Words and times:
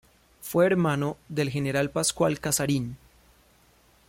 Fue 0.41 0.65
hermano 0.65 1.15
del 1.29 1.51
general 1.51 1.91
Pascual 1.91 2.39
Casarín. 2.39 2.97